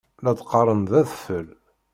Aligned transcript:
La 0.23 0.31
d-qqaṛen 0.37 0.81
d 0.89 0.91
adfel. 1.01 1.47